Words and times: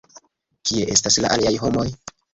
Kie 0.69 0.87
estas 0.95 1.19
la 1.27 1.33
aliaj 1.37 1.53
homoj? 1.67 1.89